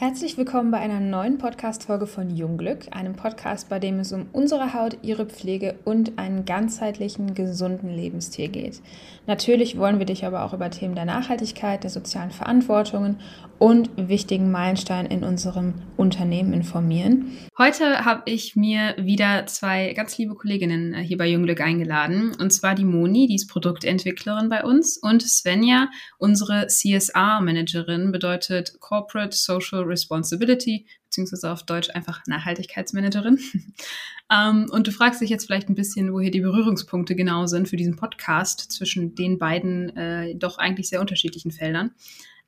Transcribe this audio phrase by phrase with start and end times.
[0.00, 4.72] Herzlich willkommen bei einer neuen Podcast-Folge von Jungglück, einem Podcast, bei dem es um unsere
[4.72, 8.80] Haut, ihre Pflege und einen ganzheitlichen, gesunden Lebensstil geht.
[9.26, 13.18] Natürlich wollen wir dich aber auch über Themen der Nachhaltigkeit, der sozialen Verantwortungen
[13.58, 17.36] und wichtigen Meilensteinen in unserem Unternehmen informieren.
[17.58, 22.34] Heute habe ich mir wieder zwei ganz liebe Kolleginnen äh, hier bei Jungglück eingeladen.
[22.40, 29.36] Und zwar die Moni, die ist Produktentwicklerin bei uns, und Svenja, unsere CSR-Managerin, bedeutet Corporate
[29.36, 33.38] Social Responsibility, beziehungsweise auf Deutsch einfach Nachhaltigkeitsmanagerin.
[34.32, 37.68] ähm, und du fragst dich jetzt vielleicht ein bisschen, wo hier die Berührungspunkte genau sind
[37.68, 41.92] für diesen Podcast zwischen den beiden äh, doch eigentlich sehr unterschiedlichen Feldern.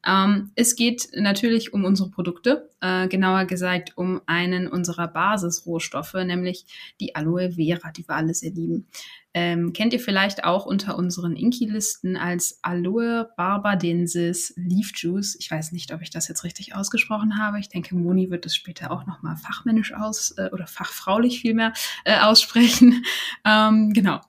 [0.06, 6.66] Ähm, es geht natürlich um unsere Produkte, äh, genauer gesagt um einen unserer Basisrohstoffe, nämlich
[7.01, 8.87] die Aloe Vera, die wir alle sehr lieben.
[9.34, 15.37] Ähm, kennt ihr vielleicht auch unter unseren Inki-Listen als Aloe barbadensis Leaf Juice.
[15.41, 17.59] Ich weiß nicht, ob ich das jetzt richtig ausgesprochen habe.
[17.59, 21.73] Ich denke, Moni wird es später auch nochmal fachmännisch aus äh, oder fachfraulich vielmehr
[22.05, 23.05] äh, aussprechen.
[23.45, 24.21] Ähm, genau.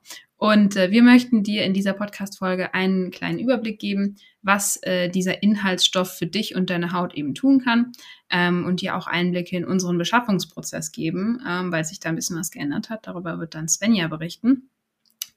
[0.43, 5.41] Und äh, wir möchten dir in dieser Podcast-Folge einen kleinen Überblick geben, was äh, dieser
[5.41, 7.93] Inhaltsstoff für dich und deine Haut eben tun kann
[8.29, 12.37] ähm, und dir auch Einblicke in unseren Beschaffungsprozess geben, ähm, weil sich da ein bisschen
[12.37, 13.07] was geändert hat.
[13.07, 14.69] Darüber wird dann Svenja berichten.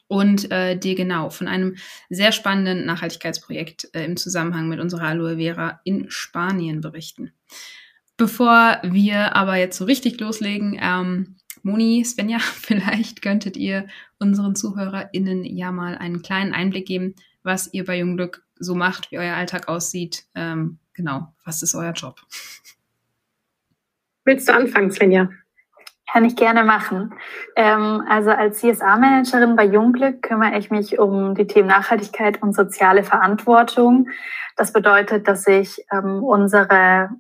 [0.08, 1.76] Und äh, dir genau von einem
[2.10, 7.30] sehr spannenden Nachhaltigkeitsprojekt äh, im Zusammenhang mit unserer Aloe Vera in Spanien berichten.
[8.16, 11.36] Bevor wir aber jetzt so richtig loslegen, ähm,
[11.66, 13.88] Moni, Svenja, vielleicht könntet ihr
[14.20, 19.18] unseren ZuhörerInnen ja mal einen kleinen Einblick geben, was ihr bei Jungglück so macht, wie
[19.18, 20.26] euer Alltag aussieht.
[20.36, 22.20] Ähm, genau, was ist euer Job?
[24.24, 25.28] Willst du anfangen, Svenja?
[26.12, 27.12] Kann ich gerne machen.
[27.56, 33.02] Ähm, also als CSA-Managerin bei Jungglück kümmere ich mich um die Themen Nachhaltigkeit und soziale
[33.02, 34.08] Verantwortung.
[34.56, 37.10] Das bedeutet, dass ich ähm, unsere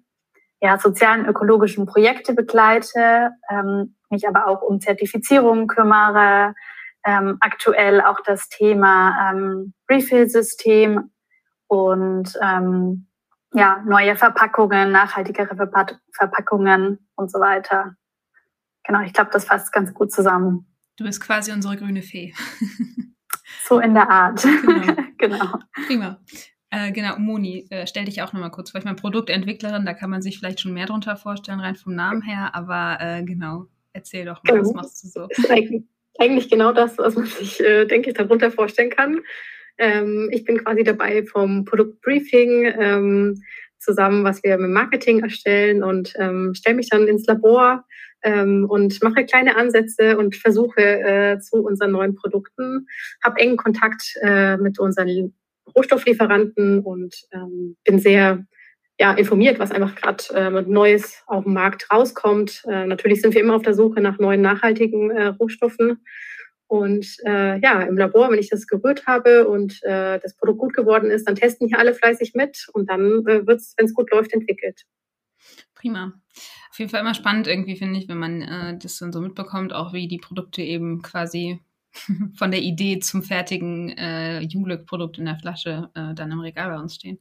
[0.60, 6.54] ja, sozialen, ökologischen Projekte begleite, ähm, mich aber auch um Zertifizierungen kümmere,
[7.04, 11.10] ähm, aktuell auch das Thema ähm, Refill-System
[11.68, 13.06] und ähm,
[13.52, 17.96] ja, neue Verpackungen, nachhaltigere Verpack Verpackungen und so weiter.
[18.84, 20.66] Genau, ich glaube, das fasst ganz gut zusammen.
[20.96, 22.34] Du bist quasi unsere grüne Fee.
[23.68, 24.42] so in der Art.
[24.42, 24.94] Genau.
[25.18, 25.58] genau.
[25.86, 26.20] Prima.
[26.70, 28.78] Äh, genau, Moni, äh, stell dich auch nochmal kurz vor.
[28.78, 32.22] Ich meine, Produktentwicklerin, da kann man sich vielleicht schon mehr drunter vorstellen, rein vom Namen
[32.22, 35.28] her, aber äh, genau, erzähl doch mal, was machst du so?
[35.48, 35.82] Eigentlich,
[36.18, 39.22] eigentlich genau das, was man sich, äh, denke ich, darunter vorstellen kann.
[39.78, 43.42] Ähm, ich bin quasi dabei vom Produktbriefing ähm,
[43.78, 47.84] zusammen, was wir mit Marketing erstellen und ähm, stelle mich dann ins Labor
[48.22, 52.86] ähm, und mache kleine Ansätze und versuche äh, zu unseren neuen Produkten,
[53.22, 55.34] habe engen Kontakt äh, mit unseren
[55.74, 58.46] Rohstofflieferanten und ähm, bin sehr
[58.98, 62.62] ja, informiert, was einfach gerade äh, Neues auf dem Markt rauskommt.
[62.68, 66.02] Äh, natürlich sind wir immer auf der Suche nach neuen nachhaltigen äh, Rohstoffen.
[66.68, 70.74] Und äh, ja, im Labor, wenn ich das gerührt habe und äh, das Produkt gut
[70.74, 73.94] geworden ist, dann testen hier alle fleißig mit und dann äh, wird es, wenn es
[73.94, 74.82] gut läuft, entwickelt.
[75.74, 76.14] Prima.
[76.70, 79.72] Auf jeden Fall immer spannend irgendwie, finde ich, wenn man äh, das dann so mitbekommt,
[79.72, 81.60] auch wie die Produkte eben quasi
[82.36, 86.78] von der Idee zum fertigen äh, Junglück-Produkt in der Flasche äh, dann im Regal bei
[86.80, 87.18] uns stehen.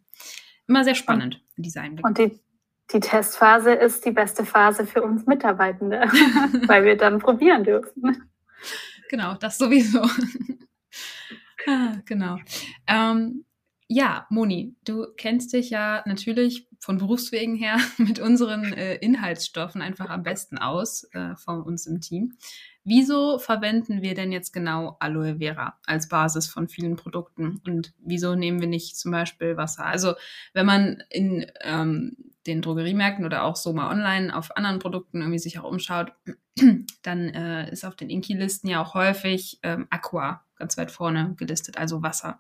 [0.67, 2.07] Immer sehr spannend, diese Einblicke.
[2.07, 2.39] Und die,
[2.91, 6.01] die Testphase ist die beste Phase für uns Mitarbeitende,
[6.67, 8.29] weil wir dann probieren dürfen.
[9.09, 10.01] Genau, das sowieso.
[11.67, 12.37] ah, genau.
[12.87, 13.45] Ähm,
[13.87, 20.09] ja, Moni, du kennst dich ja natürlich von Berufswegen her mit unseren äh, Inhaltsstoffen einfach
[20.09, 22.33] am besten aus äh, von uns im Team.
[22.88, 27.59] Wieso verwenden wir denn jetzt genau Aloe Vera als Basis von vielen Produkten?
[27.66, 29.85] Und wieso nehmen wir nicht zum Beispiel Wasser?
[29.85, 30.13] Also
[30.53, 32.16] wenn man in ähm,
[32.46, 36.13] den Drogeriemärkten oder auch so mal online auf anderen Produkten irgendwie sich auch umschaut,
[37.01, 41.79] dann äh, ist auf den Inki-Listen ja auch häufig ähm, Aqua ganz weit vorne gelistet,
[41.79, 42.40] also Wasser.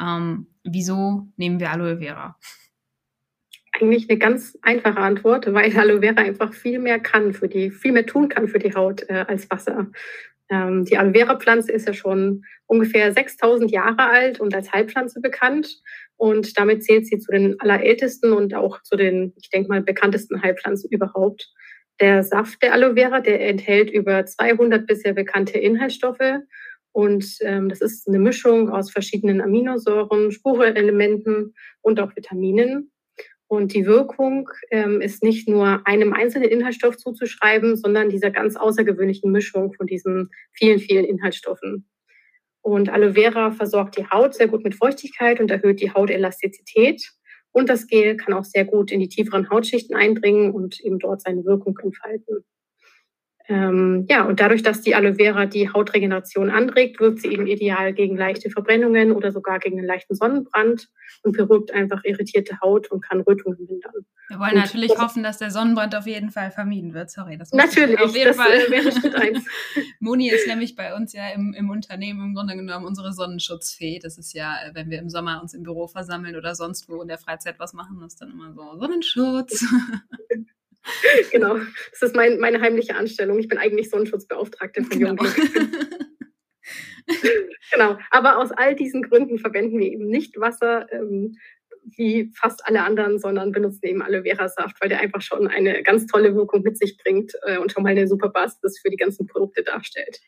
[0.00, 2.36] Ähm, wieso nehmen wir Aloe Vera?
[3.72, 7.92] Eigentlich eine ganz einfache Antwort, weil Aloe Vera einfach viel mehr kann für die, viel
[7.92, 9.88] mehr tun kann für die Haut äh, als Wasser.
[10.50, 15.20] Ähm, die Aloe Vera Pflanze ist ja schon ungefähr 6000 Jahre alt und als Heilpflanze
[15.20, 15.80] bekannt.
[16.16, 20.42] Und damit zählt sie zu den allerältesten und auch zu den, ich denke mal, bekanntesten
[20.42, 21.52] Heilpflanzen überhaupt.
[22.00, 26.40] Der Saft der Aloe Vera, der enthält über 200 bisher bekannte Inhaltsstoffe.
[26.92, 32.90] Und ähm, das ist eine Mischung aus verschiedenen Aminosäuren, Spurenelementen und auch Vitaminen.
[33.48, 39.32] Und die Wirkung ähm, ist nicht nur einem einzelnen Inhaltsstoff zuzuschreiben, sondern dieser ganz außergewöhnlichen
[39.32, 41.88] Mischung von diesen vielen, vielen Inhaltsstoffen.
[42.60, 47.02] Und Aloe Vera versorgt die Haut sehr gut mit Feuchtigkeit und erhöht die Hautelastizität.
[47.50, 51.22] Und das Gel kann auch sehr gut in die tieferen Hautschichten eindringen und eben dort
[51.22, 52.44] seine Wirkung entfalten.
[53.50, 57.94] Ähm, ja, und dadurch, dass die Aloe Vera die Hautregeneration anregt, wirkt sie eben ideal
[57.94, 60.90] gegen leichte Verbrennungen oder sogar gegen einen leichten Sonnenbrand
[61.22, 64.04] und beruhigt einfach irritierte Haut und kann Rötungen lindern.
[64.28, 67.10] Wir wollen und natürlich das hoffen, dass der Sonnenbrand auf jeden Fall vermieden wird.
[67.10, 68.52] Sorry, das Natürlich, auf jeden das Fall.
[68.52, 69.46] Äh, wäre Schritt eins.
[70.00, 73.98] Moni ist nämlich bei uns ja im, im Unternehmen im Grunde genommen unsere Sonnenschutzfee.
[73.98, 77.00] Das ist ja, äh, wenn wir im Sommer uns im Büro versammeln oder sonst wo
[77.00, 79.64] in der Freizeit was machen, ist dann immer so Sonnenschutz.
[81.32, 81.56] genau,
[81.90, 83.38] das ist mein, meine heimliche Anstellung.
[83.38, 85.14] Ich bin eigentlich Sonnenschutzbeauftragte von genau.
[87.72, 91.36] genau, aber aus all diesen Gründen verwenden wir eben nicht Wasser ähm,
[91.96, 95.82] wie fast alle anderen, sondern benutzen eben Aloe Vera Saft, weil der einfach schon eine
[95.82, 98.96] ganz tolle Wirkung mit sich bringt äh, und schon mal eine super Basis für die
[98.96, 100.20] ganzen Produkte darstellt.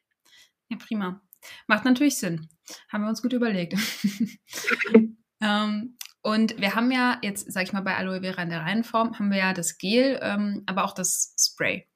[0.71, 1.23] Ja, prima.
[1.67, 2.49] Macht natürlich Sinn.
[2.91, 3.75] Haben wir uns gut überlegt.
[5.43, 8.85] ähm, und wir haben ja jetzt, sag ich mal, bei Aloe Vera in der reinen
[8.85, 11.87] Form haben wir ja das Gel, ähm, aber auch das Spray.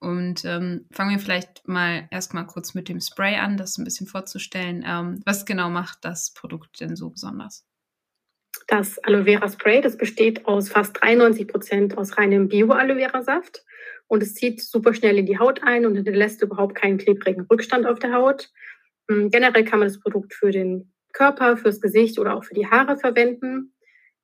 [0.00, 4.06] Und ähm, fangen wir vielleicht mal erstmal kurz mit dem Spray an, das ein bisschen
[4.06, 4.82] vorzustellen.
[4.86, 7.66] Ähm, was genau macht das Produkt denn so besonders?
[8.66, 13.62] Das Aloe Vera Spray, das besteht aus fast 93 Prozent aus reinem Bio-Aloe Vera Saft
[14.08, 17.86] und es zieht super schnell in die Haut ein und hinterlässt überhaupt keinen klebrigen Rückstand
[17.86, 18.50] auf der Haut.
[19.08, 22.66] Hm, generell kann man das Produkt für den Körper, fürs Gesicht oder auch für die
[22.66, 23.74] Haare verwenden.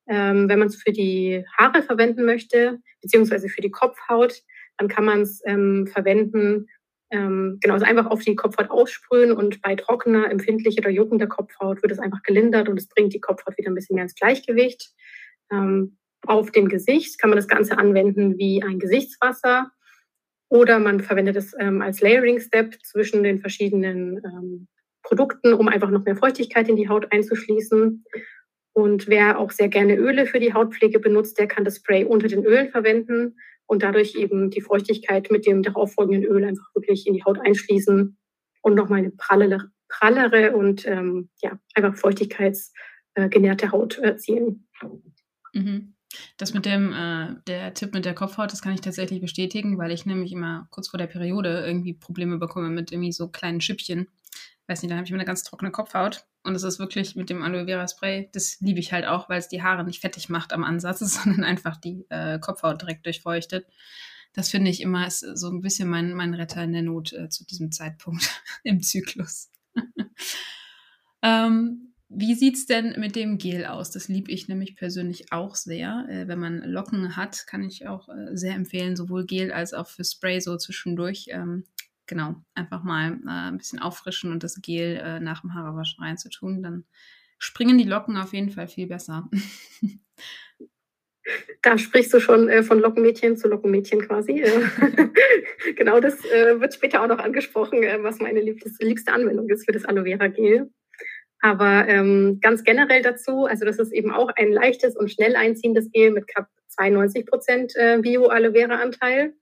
[0.09, 4.43] Ähm, wenn man es für die Haare verwenden möchte, beziehungsweise für die Kopfhaut,
[4.79, 6.69] dann kann man es ähm, verwenden,
[7.11, 11.83] ähm, genau, also einfach auf die Kopfhaut aussprühen und bei trockener, empfindlicher oder juckender Kopfhaut
[11.83, 14.93] wird es einfach gelindert und es bringt die Kopfhaut wieder ein bisschen mehr ins Gleichgewicht.
[15.51, 19.71] Ähm, auf dem Gesicht kann man das Ganze anwenden wie ein Gesichtswasser
[20.49, 24.69] oder man verwendet es ähm, als Layering-Step zwischen den verschiedenen ähm,
[25.07, 28.05] Produkten, um einfach noch mehr Feuchtigkeit in die Haut einzuschließen.
[28.73, 32.29] Und wer auch sehr gerne Öle für die Hautpflege benutzt, der kann das Spray unter
[32.29, 33.37] den Ölen verwenden
[33.67, 38.19] und dadurch eben die Feuchtigkeit mit dem darauffolgenden Öl einfach wirklich in die Haut einschließen
[38.63, 44.69] und nochmal eine prallere, prallere und ähm, ja, einfach feuchtigkeitsgenährte Haut erzielen.
[45.55, 45.95] Mhm.
[46.37, 49.91] Das mit dem, äh, der Tipp mit der Kopfhaut, das kann ich tatsächlich bestätigen, weil
[49.91, 54.09] ich nämlich immer kurz vor der Periode irgendwie Probleme bekomme mit irgendwie so kleinen Schüppchen
[54.69, 56.27] weiß nicht, dann habe ich immer eine ganz trockene Kopfhaut.
[56.43, 59.39] Und es ist wirklich mit dem Aloe Vera Spray, das liebe ich halt auch, weil
[59.39, 63.67] es die Haare nicht fettig macht am Ansatz, sondern einfach die äh, Kopfhaut direkt durchfeuchtet.
[64.33, 67.29] Das finde ich immer ist so ein bisschen mein, mein Retter in der Not äh,
[67.29, 69.51] zu diesem Zeitpunkt im Zyklus.
[71.23, 73.91] ähm, wie sieht's denn mit dem Gel aus?
[73.91, 76.07] Das liebe ich nämlich persönlich auch sehr.
[76.09, 79.89] Äh, wenn man Locken hat, kann ich auch äh, sehr empfehlen, sowohl Gel als auch
[79.89, 81.65] für Spray so zwischendurch ähm,
[82.07, 86.63] genau, einfach mal äh, ein bisschen auffrischen und das Gel äh, nach dem Haarewaschen reinzutun,
[86.63, 86.85] dann
[87.39, 89.29] springen die Locken auf jeden Fall viel besser.
[91.63, 94.45] Da sprichst du schon äh, von Lockenmädchen zu Lockenmädchen quasi.
[95.77, 99.65] genau, das äh, wird später auch noch angesprochen, äh, was meine liebste, liebste Anwendung ist
[99.65, 100.71] für das Aloe Vera Gel.
[101.41, 105.91] Aber ähm, ganz generell dazu, also das ist eben auch ein leichtes und schnell einziehendes
[105.91, 109.35] Gel mit knapp 92 Prozent äh, Bio-Aloe Vera Anteil.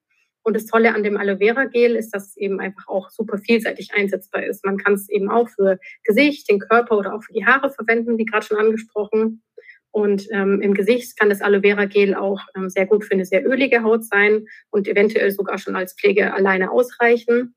[0.44, 3.38] Und das Tolle an dem Aloe Vera Gel ist, dass es eben einfach auch super
[3.38, 4.64] vielseitig einsetzbar ist.
[4.64, 8.19] Man kann es eben auch für Gesicht, den Körper oder auch für die Haare verwenden,
[8.19, 9.43] wie gerade schon angesprochen.
[9.91, 13.25] Und ähm, im Gesicht kann das Aloe Vera Gel auch ähm, sehr gut für eine
[13.25, 17.54] sehr ölige Haut sein und eventuell sogar schon als Pflege alleine ausreichen.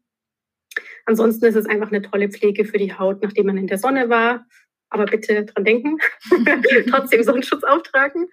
[1.05, 4.09] Ansonsten ist es einfach eine tolle Pflege für die Haut, nachdem man in der Sonne
[4.09, 4.45] war
[4.99, 5.97] aber bitte dran denken,
[6.89, 8.27] trotzdem Sonnenschutz auftragen.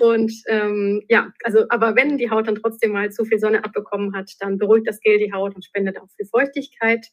[0.00, 4.14] Und ähm, ja, also, aber wenn die Haut dann trotzdem mal zu viel Sonne abbekommen
[4.14, 7.06] hat, dann beruhigt das Gel die Haut und spendet auch viel Feuchtigkeit.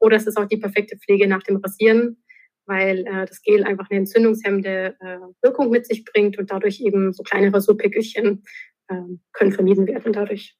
[0.00, 2.22] Oder es ist auch die perfekte Pflege nach dem Rasieren,
[2.66, 7.12] weil äh, das Gel einfach eine entzündungshemmende äh, Wirkung mit sich bringt und dadurch eben
[7.12, 8.44] so kleine Rasurpickelchen
[8.88, 8.94] äh,
[9.32, 10.56] können vermieden werden dadurch.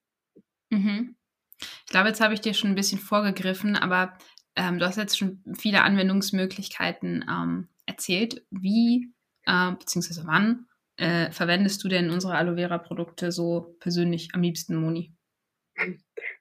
[0.71, 1.15] Mhm.
[1.61, 4.17] Ich glaube, jetzt habe ich dir schon ein bisschen vorgegriffen, aber
[4.59, 8.45] ähm, du hast jetzt schon viele Anwendungsmöglichkeiten ähm, erzählt.
[8.51, 9.13] Wie
[9.47, 10.23] äh, bzw.
[10.25, 15.15] wann äh, verwendest du denn unsere Aloe Vera Produkte so persönlich am liebsten, Moni?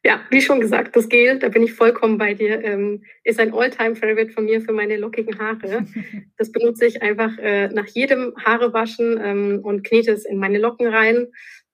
[0.04, 3.54] Ja, wie schon gesagt, das Gel, da bin ich vollkommen bei dir, ähm, ist ein
[3.54, 5.86] All-Time-Favorite von mir für meine lockigen Haare.
[6.38, 10.88] Das benutze ich einfach äh, nach jedem Haarewaschen ähm, und knete es in meine Locken
[10.88, 11.28] rein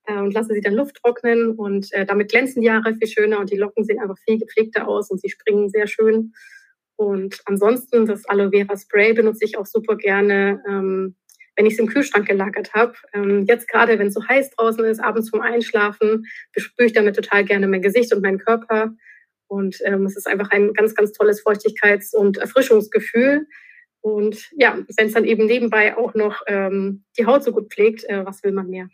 [0.05, 3.39] äh, und lasse sie dann Luft trocknen und äh, damit glänzen die Haare viel schöner
[3.39, 6.33] und die Locken sehen einfach viel gepflegter aus und sie springen sehr schön.
[6.95, 11.15] Und ansonsten das Aloe Vera Spray benutze ich auch super gerne, ähm,
[11.55, 12.93] wenn ich es im Kühlschrank gelagert habe.
[13.13, 17.15] Ähm, jetzt gerade, wenn es so heiß draußen ist, abends zum Einschlafen, bespüre ich damit
[17.15, 18.95] total gerne mein Gesicht und meinen Körper.
[19.47, 23.47] Und ähm, es ist einfach ein ganz, ganz tolles Feuchtigkeits- und Erfrischungsgefühl.
[24.01, 28.03] Und ja, wenn es dann eben nebenbei auch noch ähm, die Haut so gut pflegt,
[28.05, 28.89] äh, was will man mehr?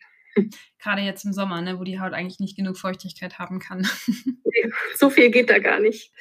[0.79, 3.87] Gerade jetzt im Sommer, ne, wo die Haut eigentlich nicht genug Feuchtigkeit haben kann.
[4.51, 6.11] Nee, so viel geht da gar nicht.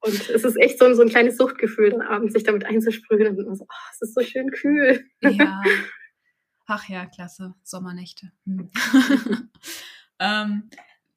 [0.00, 3.28] Und es ist echt so ein, so ein kleines Suchtgefühl, dann abends sich damit einzusprühen
[3.28, 5.04] und so, oh, es ist so schön kühl.
[5.22, 5.62] Ja.
[6.66, 7.54] Ach ja, klasse.
[7.62, 8.32] Sommernächte.
[8.44, 8.70] Hm.
[10.18, 10.70] ähm,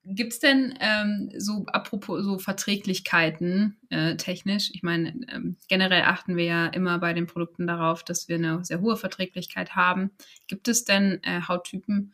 [0.10, 4.70] Gibt es denn ähm, so, apropos so Verträglichkeiten äh, technisch?
[4.74, 8.64] Ich meine, ähm, generell achten wir ja immer bei den Produkten darauf, dass wir eine
[8.64, 10.12] sehr hohe Verträglichkeit haben.
[10.48, 12.14] Gibt es denn äh, Hauttypen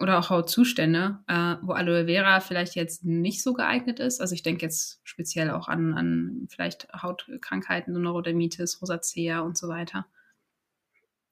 [0.00, 4.20] oder auch Hautzustände, äh, wo Aloe Vera vielleicht jetzt nicht so geeignet ist?
[4.20, 9.68] Also ich denke jetzt speziell auch an, an vielleicht Hautkrankheiten, so Neurodermitis, Rosacea und so
[9.68, 10.06] weiter.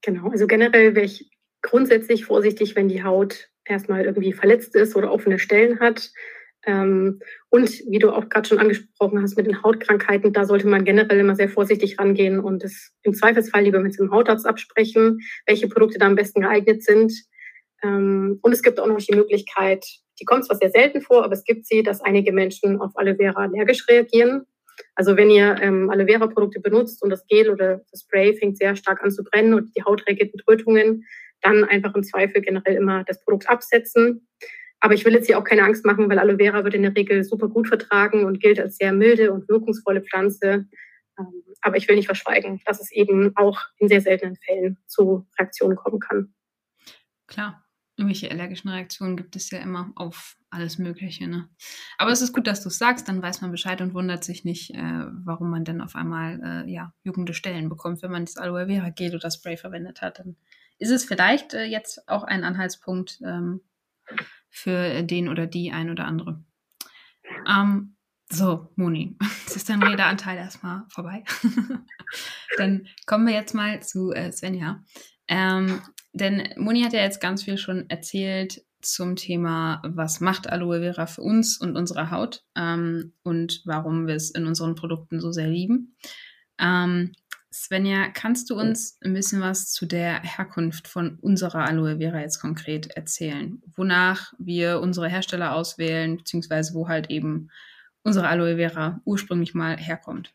[0.01, 1.29] Genau, also generell wäre ich
[1.61, 6.11] grundsätzlich vorsichtig, wenn die Haut erstmal irgendwie verletzt ist oder offene Stellen hat.
[6.65, 7.19] Ähm,
[7.49, 11.19] und wie du auch gerade schon angesprochen hast mit den Hautkrankheiten, da sollte man generell
[11.19, 15.97] immer sehr vorsichtig rangehen und es im Zweifelsfall lieber mit dem Hautarzt absprechen, welche Produkte
[15.97, 17.13] da am besten geeignet sind.
[17.83, 19.85] Ähm, und es gibt auch noch die Möglichkeit,
[20.19, 23.15] die kommt zwar sehr selten vor, aber es gibt sie, dass einige Menschen auf Aloe
[23.15, 24.45] Vera allergisch reagieren.
[24.95, 28.57] Also wenn ihr ähm, Aloe Vera Produkte benutzt und das Gel oder das Spray fängt
[28.57, 31.05] sehr stark an zu brennen und die Haut reagiert mit Rötungen,
[31.41, 34.27] dann einfach im Zweifel generell immer das Produkt absetzen.
[34.79, 36.95] Aber ich will jetzt hier auch keine Angst machen, weil Aloe Vera wird in der
[36.95, 40.67] Regel super gut vertragen und gilt als sehr milde und wirkungsvolle Pflanze.
[41.19, 45.27] Ähm, aber ich will nicht verschweigen, dass es eben auch in sehr seltenen Fällen zu
[45.39, 46.33] Reaktionen kommen kann.
[47.25, 47.65] Klar,
[47.97, 51.27] irgendwelche allergischen Reaktionen gibt es ja immer auf alles Mögliche.
[51.27, 51.49] Ne?
[51.97, 54.45] Aber es ist gut, dass du es sagst, dann weiß man Bescheid und wundert sich
[54.45, 58.37] nicht, äh, warum man dann auf einmal äh, ja, juckende Stellen bekommt, wenn man das
[58.37, 60.19] Aloe Vera Gel oder Spray verwendet hat.
[60.19, 60.37] Dann
[60.79, 63.61] ist es vielleicht äh, jetzt auch ein Anhaltspunkt ähm,
[64.49, 66.43] für den oder die ein oder andere.
[67.47, 67.95] Ähm,
[68.29, 69.15] so, Moni,
[69.45, 71.23] jetzt ist dein Redeanteil erstmal vorbei.
[72.57, 74.83] Dann kommen wir jetzt mal zu äh, Svenja.
[75.27, 75.81] Ähm,
[76.13, 81.07] denn Moni hat ja jetzt ganz viel schon erzählt zum Thema, was macht Aloe Vera
[81.07, 85.47] für uns und unsere Haut ähm, und warum wir es in unseren Produkten so sehr
[85.47, 85.95] lieben.
[86.59, 87.13] Ähm,
[87.51, 92.41] Svenja, kannst du uns ein bisschen was zu der Herkunft von unserer Aloe Vera jetzt
[92.41, 93.61] konkret erzählen?
[93.75, 97.49] Wonach wir unsere Hersteller auswählen, beziehungsweise wo halt eben
[98.03, 100.33] unsere Aloe Vera ursprünglich mal herkommt?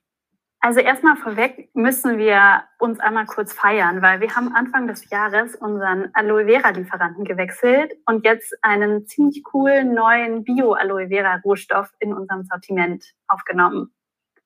[0.64, 5.56] Also erstmal vorweg müssen wir uns einmal kurz feiern, weil wir haben Anfang des Jahres
[5.56, 11.90] unseren Aloe Vera Lieferanten gewechselt und jetzt einen ziemlich coolen neuen Bio Aloe Vera Rohstoff
[11.98, 13.92] in unserem Sortiment aufgenommen.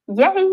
[0.09, 0.49] Yay!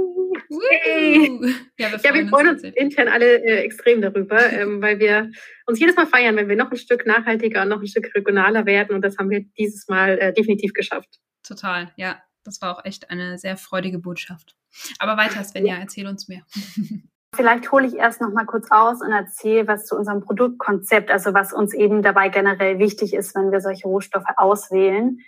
[0.49, 1.55] Yay!
[1.77, 4.99] Ja, wir freuen, ja, wir freuen uns, uns intern alle äh, extrem darüber, ähm, weil
[4.99, 5.31] wir
[5.67, 8.65] uns jedes Mal feiern, wenn wir noch ein Stück nachhaltiger und noch ein Stück regionaler
[8.65, 8.95] werden.
[8.95, 11.19] Und das haben wir dieses Mal äh, definitiv geschafft.
[11.43, 12.21] Total, ja.
[12.45, 14.57] Das war auch echt eine sehr freudige Botschaft.
[14.99, 16.41] Aber weiter, Svenja, erzähl uns mehr.
[17.35, 21.33] Vielleicht hole ich erst noch mal kurz aus und erzähle was zu unserem Produktkonzept, also
[21.33, 25.19] was uns eben dabei generell wichtig ist, wenn wir solche Rohstoffe auswählen.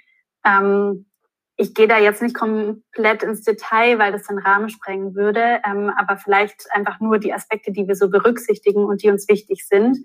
[0.45, 1.07] Ähm,
[1.57, 5.91] ich gehe da jetzt nicht komplett ins Detail, weil das den Rahmen sprengen würde, ähm,
[5.95, 9.97] aber vielleicht einfach nur die Aspekte, die wir so berücksichtigen und die uns wichtig sind.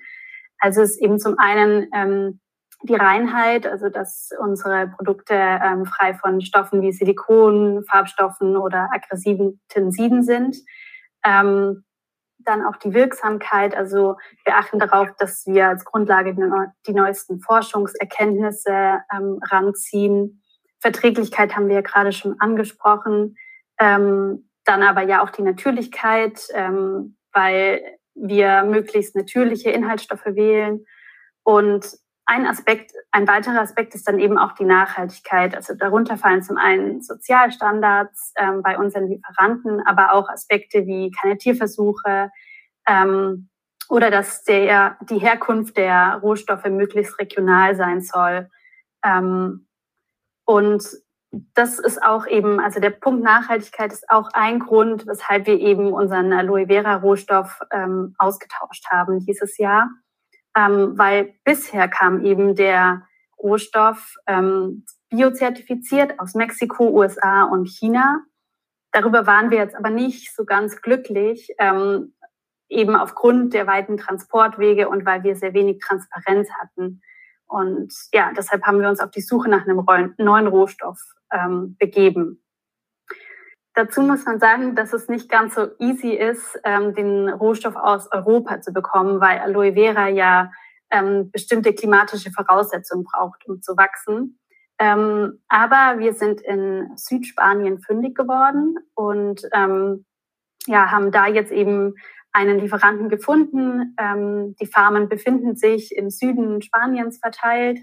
[0.58, 2.40] Also es ist eben zum einen ähm,
[2.82, 9.60] die Reinheit, also dass unsere Produkte ähm, frei von Stoffen wie Silikon, Farbstoffen oder aggressiven
[9.68, 10.56] Tensiden sind.
[11.24, 11.84] Ähm,
[12.38, 14.16] dann auch die Wirksamkeit, also
[14.46, 16.34] wir achten darauf, dass wir als Grundlage
[16.86, 20.40] die neuesten Forschungserkenntnisse ähm, ranziehen
[20.80, 23.36] Verträglichkeit haben wir ja gerade schon angesprochen.
[23.78, 27.82] Ähm, dann aber ja auch die Natürlichkeit, ähm, weil
[28.14, 30.84] wir möglichst natürliche Inhaltsstoffe wählen.
[31.42, 31.86] Und
[32.26, 35.54] ein Aspekt, ein weiterer Aspekt ist dann eben auch die Nachhaltigkeit.
[35.54, 41.38] Also darunter fallen zum einen Sozialstandards ähm, bei unseren Lieferanten, aber auch Aspekte wie keine
[41.38, 42.30] Tierversuche
[42.86, 43.48] ähm,
[43.88, 48.48] oder dass der, die Herkunft der Rohstoffe möglichst regional sein soll.
[49.04, 49.66] Ähm,
[50.44, 50.84] und
[51.30, 55.92] das ist auch eben, also der Punkt Nachhaltigkeit ist auch ein Grund, weshalb wir eben
[55.92, 59.90] unseren Aloe Vera Rohstoff ähm, ausgetauscht haben dieses Jahr,
[60.56, 63.06] ähm, weil bisher kam eben der
[63.38, 68.22] Rohstoff ähm, biozertifiziert aus Mexiko, USA und China.
[68.92, 72.14] Darüber waren wir jetzt aber nicht so ganz glücklich, ähm,
[72.68, 77.02] eben aufgrund der weiten Transportwege und weil wir sehr wenig Transparenz hatten.
[77.50, 81.00] Und ja, deshalb haben wir uns auf die Suche nach einem neuen Rohstoff
[81.32, 82.42] ähm, begeben.
[83.74, 88.10] Dazu muss man sagen, dass es nicht ganz so easy ist, ähm, den Rohstoff aus
[88.12, 90.52] Europa zu bekommen, weil Aloe Vera ja
[90.90, 94.38] ähm, bestimmte klimatische Voraussetzungen braucht, um zu wachsen.
[94.78, 100.04] Ähm, aber wir sind in Südspanien fündig geworden und ähm,
[100.66, 101.94] ja, haben da jetzt eben
[102.32, 103.96] einen Lieferanten gefunden.
[103.98, 107.80] Ähm, die Farmen befinden sich im Süden Spaniens verteilt.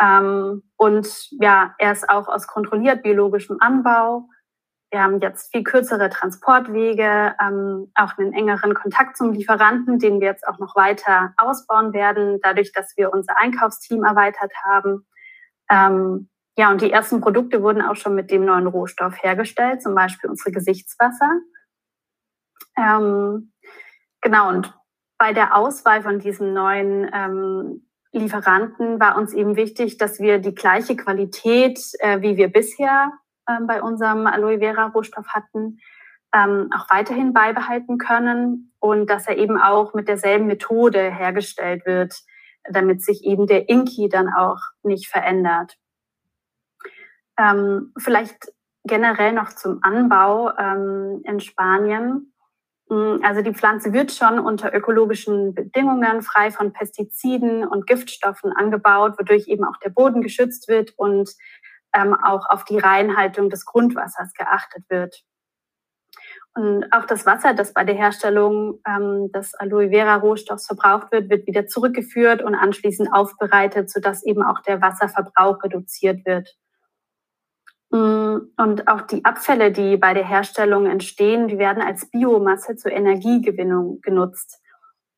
[0.00, 4.28] Ähm, und ja, er ist auch aus kontrolliert biologischem Anbau.
[4.90, 10.28] Wir haben jetzt viel kürzere Transportwege, ähm, auch einen engeren Kontakt zum Lieferanten, den wir
[10.28, 15.06] jetzt auch noch weiter ausbauen werden, dadurch, dass wir unser Einkaufsteam erweitert haben.
[15.70, 19.94] Ähm, ja, und die ersten Produkte wurden auch schon mit dem neuen Rohstoff hergestellt, zum
[19.94, 21.40] Beispiel unsere Gesichtswasser.
[22.76, 23.52] Ähm,
[24.20, 24.74] genau, und
[25.18, 30.54] bei der Auswahl von diesem neuen ähm, Lieferanten war uns eben wichtig, dass wir die
[30.54, 33.12] gleiche Qualität, äh, wie wir bisher
[33.46, 35.78] äh, bei unserem Aloe Vera Rohstoff hatten,
[36.34, 42.14] ähm, auch weiterhin beibehalten können und dass er eben auch mit derselben Methode hergestellt wird,
[42.70, 45.76] damit sich eben der Inki dann auch nicht verändert.
[47.38, 48.52] Ähm, vielleicht
[48.84, 52.32] generell noch zum Anbau ähm, in Spanien.
[52.88, 59.18] Mm, also die Pflanze wird schon unter ökologischen Bedingungen frei von Pestiziden und Giftstoffen angebaut,
[59.18, 61.30] wodurch eben auch der Boden geschützt wird und
[61.94, 65.22] ähm, auch auf die Reinhaltung des Grundwassers geachtet wird.
[66.54, 71.28] Und auch das Wasser, das bei der Herstellung ähm, des Aloe Vera Rohstoffs verbraucht wird,
[71.28, 76.56] wird wieder zurückgeführt und anschließend aufbereitet, sodass eben auch der Wasserverbrauch reduziert wird.
[77.90, 82.92] Mm, und auch die Abfälle, die bei der Herstellung entstehen, die werden als Biomasse zur
[82.92, 84.60] Energiegewinnung genutzt.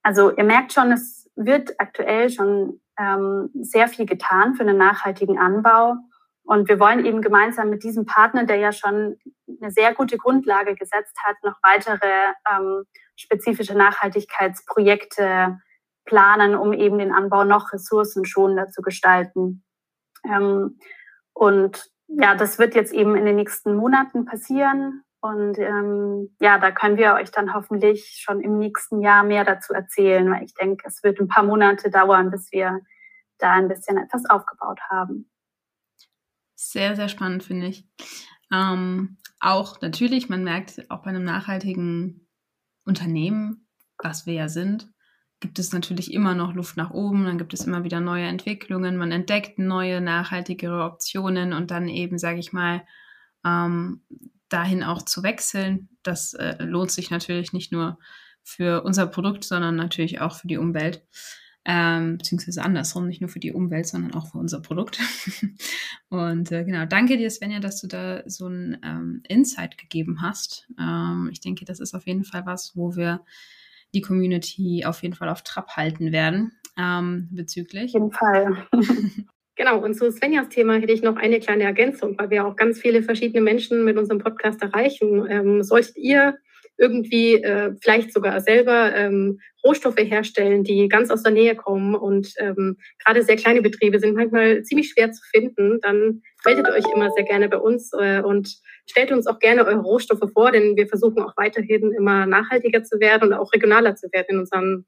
[0.03, 5.39] Also ihr merkt schon, es wird aktuell schon ähm, sehr viel getan für einen nachhaltigen
[5.39, 5.97] Anbau.
[6.43, 9.19] Und wir wollen eben gemeinsam mit diesem Partner, der ja schon
[9.61, 12.85] eine sehr gute Grundlage gesetzt hat, noch weitere ähm,
[13.17, 15.59] spezifische Nachhaltigkeitsprojekte
[16.07, 19.63] planen, um eben den Anbau noch ressourcenschonender zu gestalten.
[20.25, 20.79] Ähm,
[21.35, 25.03] und ja, das wird jetzt eben in den nächsten Monaten passieren.
[25.21, 29.73] Und ähm, ja, da können wir euch dann hoffentlich schon im nächsten Jahr mehr dazu
[29.73, 32.81] erzählen, weil ich denke, es wird ein paar Monate dauern, bis wir
[33.39, 35.31] da ein bisschen etwas aufgebaut haben.
[36.55, 37.89] Sehr, sehr spannend, finde ich.
[38.53, 42.29] Ähm, auch natürlich, man merkt auch bei einem nachhaltigen
[42.85, 44.89] Unternehmen, was wir ja sind,
[45.41, 48.97] gibt es natürlich immer noch Luft nach oben, dann gibt es immer wieder neue Entwicklungen,
[48.97, 52.83] man entdeckt neue, nachhaltigere Optionen und dann eben, sage ich mal,
[53.45, 54.03] ähm,
[54.49, 55.89] dahin auch zu wechseln.
[56.03, 57.99] Das äh, lohnt sich natürlich nicht nur
[58.43, 61.05] für unser Produkt, sondern natürlich auch für die Umwelt.
[61.65, 64.99] Ähm, beziehungsweise andersrum, nicht nur für die Umwelt, sondern auch für unser Produkt.
[66.09, 70.67] und äh, genau, danke dir, Svenja, dass du da so ein ähm, Insight gegeben hast.
[70.81, 73.21] Ähm, ich denke, das ist auf jeden Fall was, wo wir
[73.95, 77.95] die Community auf jeden Fall auf Trab halten werden ähm, bezüglich.
[77.95, 78.67] Auf jeden Fall.
[79.59, 82.79] Genau, und zu Svenjas Thema hätte ich noch eine kleine Ergänzung, weil wir auch ganz
[82.79, 85.27] viele verschiedene Menschen mit unserem Podcast erreichen.
[85.29, 86.39] Ähm, solltet ihr
[86.79, 92.33] irgendwie äh, vielleicht sogar selber ähm, Rohstoffe herstellen, die ganz aus der Nähe kommen und
[92.39, 97.11] ähm, gerade sehr kleine Betriebe sind manchmal ziemlich schwer zu finden, dann meldet euch immer
[97.11, 98.57] sehr gerne bei uns äh, und
[98.89, 103.01] stellt uns auch gerne eure Rohstoffe vor, denn wir versuchen auch weiterhin immer nachhaltiger zu
[103.01, 104.87] werden und auch regionaler zu werden in unseren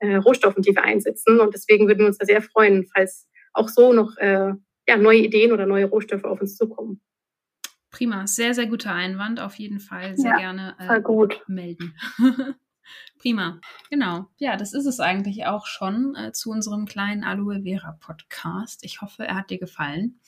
[0.00, 1.40] äh, Rohstoffen, die wir einsetzen.
[1.40, 4.52] Und deswegen würden wir uns da sehr freuen, falls auch so noch äh,
[4.88, 7.00] ja, neue Ideen oder neue Rohstoffe auf uns zukommen.
[7.90, 9.40] Prima, sehr, sehr guter Einwand.
[9.40, 11.42] Auf jeden Fall sehr ja, gerne äh, gut.
[11.48, 11.94] melden.
[13.18, 13.60] Prima.
[13.90, 14.28] Genau.
[14.38, 18.82] Ja, das ist es eigentlich auch schon äh, zu unserem kleinen Aloe Vera Podcast.
[18.84, 20.20] Ich hoffe, er hat dir gefallen.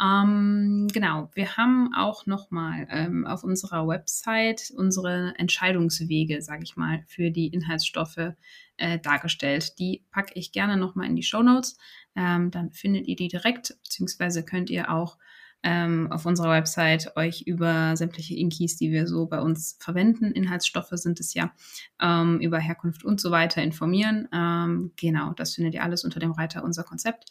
[0.00, 1.30] Ähm, genau.
[1.34, 7.48] Wir haben auch nochmal ähm, auf unserer Website unsere Entscheidungswege, sage ich mal, für die
[7.48, 8.32] Inhaltsstoffe
[8.78, 9.78] äh, dargestellt.
[9.78, 11.76] Die packe ich gerne nochmal in die Show Notes.
[12.16, 15.18] Ähm, dann findet ihr die direkt, beziehungsweise könnt ihr auch
[15.62, 20.92] ähm, auf unserer Website euch über sämtliche Inkis, die wir so bei uns verwenden, Inhaltsstoffe
[20.92, 21.52] sind es ja,
[22.00, 24.28] ähm, über Herkunft und so weiter informieren.
[24.32, 27.30] Ähm, genau, das findet ihr alles unter dem Reiter unser Konzept.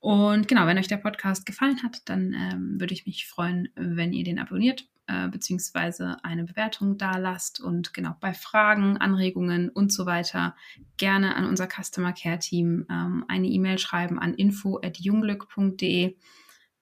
[0.00, 4.12] Und genau, wenn euch der Podcast gefallen hat, dann ähm, würde ich mich freuen, wenn
[4.12, 9.92] ihr den abonniert äh, beziehungsweise eine Bewertung da lasst und genau bei Fragen, Anregungen und
[9.92, 10.56] so weiter
[10.96, 16.16] gerne an unser Customer Care Team ähm, eine E-Mail schreiben an info@junglück.de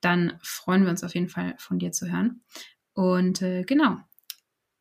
[0.02, 2.42] dann freuen wir uns auf jeden Fall von dir zu hören.
[2.92, 3.98] Und äh, genau,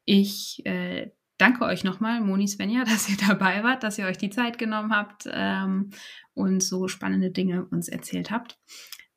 [0.05, 4.29] ich äh, danke euch nochmal, Moni Svenja, dass ihr dabei wart, dass ihr euch die
[4.29, 5.91] Zeit genommen habt ähm,
[6.33, 8.59] und so spannende Dinge uns erzählt habt.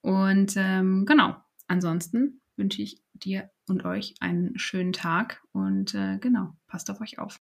[0.01, 1.37] Und ähm, genau,
[1.67, 7.19] ansonsten wünsche ich dir und euch einen schönen Tag und äh, genau, passt auf euch
[7.19, 7.41] auf.